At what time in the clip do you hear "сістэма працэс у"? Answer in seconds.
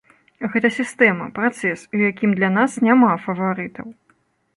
0.77-1.99